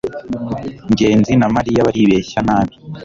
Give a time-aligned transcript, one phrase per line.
[0.91, 2.75] ngenzi na mariya baribeshya nabi